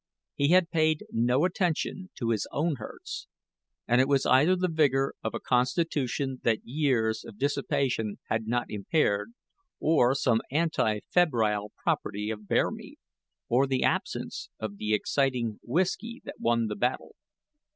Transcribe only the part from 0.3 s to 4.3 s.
He had paid no attention to his own hurts, and it was